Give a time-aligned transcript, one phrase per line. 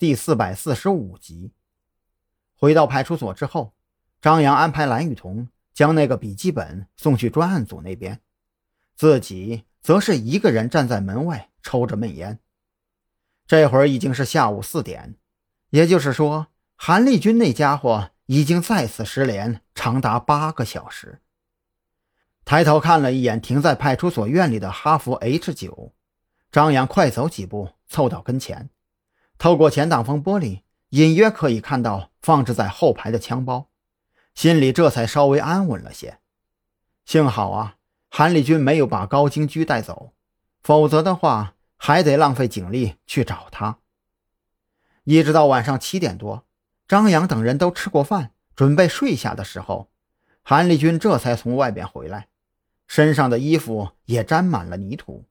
[0.00, 1.52] 第四百四十五集。
[2.56, 3.74] 回到派出所之后，
[4.22, 8.22] 张扬安排蓝雨桐将那个笔记本送去专案组那边，
[8.96, 12.38] 自己则是一个人站在门外抽着闷烟。
[13.46, 15.16] 这会儿已经是下午四点，
[15.68, 16.46] 也就是说，
[16.76, 21.20] 韩立军那家伙已经再次失联长达八个小时。
[22.46, 25.92] 抬头看了一眼停在派出所院里的哈弗 H 九，
[26.50, 28.70] 张扬快走几步凑到跟前，
[29.40, 30.60] 透过前挡风玻璃。
[30.90, 33.68] 隐约可以看到放置在后排的枪包，
[34.34, 36.18] 心里这才稍微安稳了些。
[37.04, 37.76] 幸好啊，
[38.08, 40.14] 韩立军没有把高京驹带走，
[40.60, 43.78] 否则的话还得浪费警力去找他。
[45.04, 46.44] 一直到晚上七点多，
[46.88, 49.92] 张扬等人都吃过饭，准备睡下的时候，
[50.42, 52.26] 韩立军这才从外边回来，
[52.88, 55.24] 身上的衣服也沾满了泥土，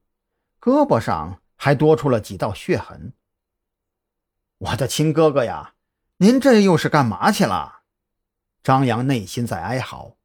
[0.61, 3.11] 胳膊上还多出了几道血痕。
[4.59, 5.73] 我的亲哥哥呀，
[6.17, 7.79] 您这又是干嘛去了？
[8.61, 10.17] 张扬内心在哀嚎，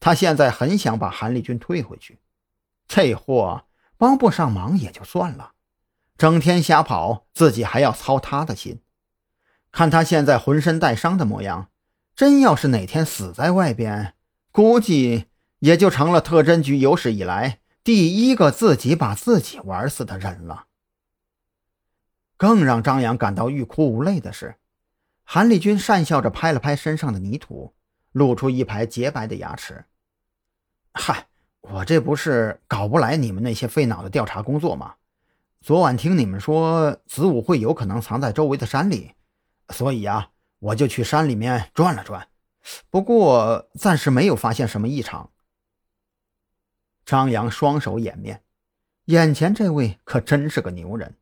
[0.00, 2.18] 他现在很想把韩立军退回去。
[2.88, 3.66] 这货
[3.98, 5.52] 帮不上忙也就算了，
[6.16, 8.80] 整天瞎跑，自己还要操他的心。
[9.70, 11.68] 看他现在浑身带伤的模样，
[12.16, 14.14] 真要是哪天死在外边，
[14.50, 15.26] 估计
[15.58, 20.66] 也就成了特侦局有史以来第一个自己把自己玩死的人了。
[22.44, 24.56] 更让张扬感到欲哭无泪的是，
[25.22, 27.72] 韩立军讪笑着拍了拍身上的泥土，
[28.12, 29.86] 露出一排洁白的牙齿。
[30.92, 31.26] 嗨，
[31.62, 34.96] 我这不是搞不来你们那些费脑的调查工作吗？
[35.62, 39.12] 昨晚听你们说子午会有可能藏在周围的山里，
[39.70, 40.28] 所以啊，
[40.58, 42.28] 我就去山里面转了转。
[42.90, 45.30] 不过暂时没有发现什么异常。
[47.06, 48.42] 张扬双手掩面，
[49.06, 51.16] 眼前这位可真是个牛人。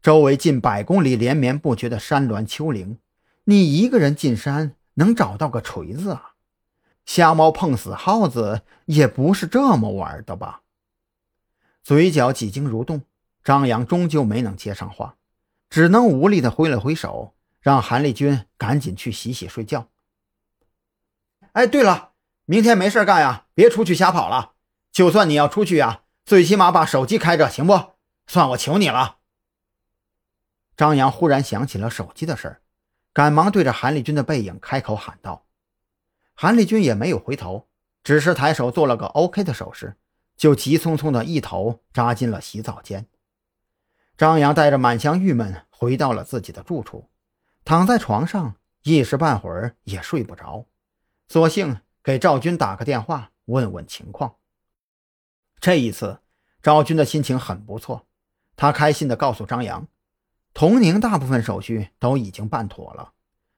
[0.00, 2.98] 周围近百公里连绵不绝的山峦丘陵，
[3.44, 6.34] 你一个人进山能找到个锤子啊？
[7.04, 10.60] 瞎猫碰死耗子也不是这么玩的吧？
[11.82, 13.02] 嘴角几经蠕动，
[13.42, 15.16] 张扬终究没能接上话，
[15.68, 19.88] 只能无力地挥了挥手，让韩立军赶紧去洗洗睡觉。
[21.52, 22.10] 哎，对了，
[22.44, 24.52] 明天没事干呀，别出去瞎跑了。
[24.92, 27.94] 就算你要出去呀，最起码把手机开着，行不？
[28.26, 29.17] 算我求你了。
[30.78, 32.62] 张扬忽然想起了手机的事儿，
[33.12, 35.44] 赶忙对着韩立军的背影开口喊道
[36.34, 37.66] ：“韩立军也没有回头，
[38.04, 39.96] 只是抬手做了个 OK 的手势，
[40.36, 43.08] 就急匆匆的一头扎进了洗澡间。”
[44.16, 47.10] 张扬带着满腔郁闷回到了自己的住处，
[47.64, 50.66] 躺在床上一时半会儿也睡不着，
[51.28, 54.36] 索性给赵军打个电话问问情况。
[55.58, 56.20] 这一次，
[56.62, 58.06] 赵军的心情很不错，
[58.54, 59.88] 他开心地告诉张扬。
[60.54, 63.12] 童宁大部分手续都已经办妥了，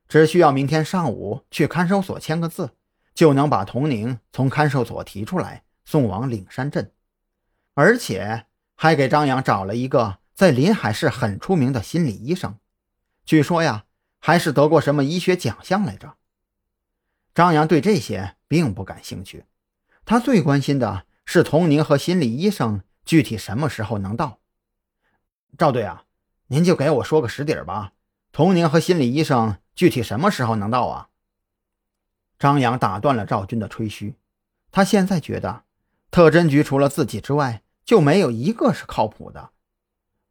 [0.06, 2.76] 只需要明天上午去看守所签个字，
[3.14, 6.92] 就能把童宁从看守所提出来，送往岭山镇，
[7.72, 12.58] 而且还给张扬找了一个在临海市很出名的心理医生，
[13.24, 13.86] 据说呀，
[14.18, 16.16] 还是得过什么医学奖项来着。
[17.32, 19.46] 张扬对这些并不感兴趣，
[20.04, 24.40] 他最关心的是童宁和心理医生具体什么时候能到。
[25.56, 26.04] 赵队啊。
[26.52, 27.92] 您就给我说个实底儿吧，
[28.32, 31.08] 童宁和心理医生具体什么时候能到啊？
[32.40, 34.16] 张扬打断了赵军的吹嘘，
[34.72, 35.62] 他现在觉得
[36.10, 39.50] 特侦局除了自己之外就没有一个是靠谱的。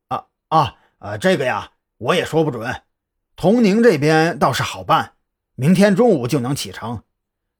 [0.09, 2.81] 啊啊呃，这个呀，我也说不准。
[3.37, 5.13] 童宁这边倒是好办，
[5.55, 7.03] 明天中午就能启程，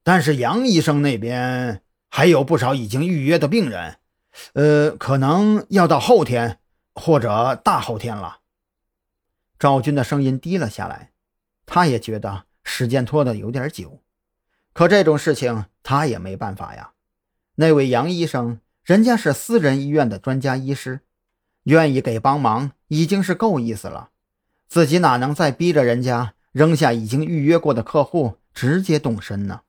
[0.04, 4.00] 但是杨医生那边还有不少已经预约的病人，
[4.52, 6.60] 呃，可能要到后天
[6.94, 8.39] 或者大后天了。
[9.60, 11.12] 赵军的声音低了下来，
[11.66, 14.02] 他也觉得时间拖得有点久，
[14.72, 16.92] 可这种事情他也没办法呀。
[17.56, 21.02] 那位杨医生，人家是私人医院的专家医师，
[21.64, 24.12] 愿意给帮忙已经是够意思了，
[24.70, 29.64] 自己哪能再逼着人家扔下已经预约过的客户直接动身呢？